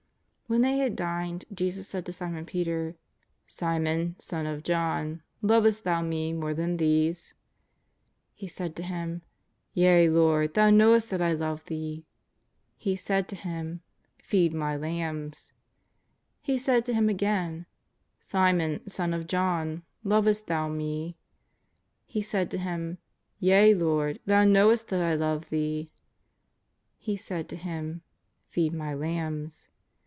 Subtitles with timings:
[0.47, 2.97] When they had dined Jesus said to Simon Peter:^'
[3.47, 7.35] Simon, son of John, lovest thou Me more than these V
[8.33, 9.21] He said to Him:"
[9.73, 12.05] Yea, Lord, Thou knowest that I love Thee.''
[12.75, 13.79] He said to him:
[14.19, 15.53] '^ Feed My lambs."
[16.41, 17.65] He said to him again:"
[18.21, 21.15] Simon, son of John, lovest thou Me?"
[22.13, 22.97] He said to Him:"
[23.39, 25.89] Yea, Lord, Thou knowest that I love Thee.''
[26.97, 29.69] He said to him:'* Feed My lambs."